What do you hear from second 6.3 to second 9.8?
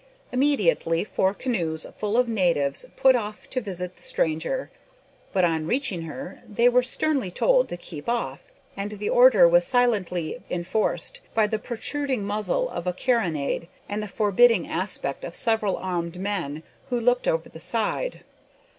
they were sternly told to keep off, and the order was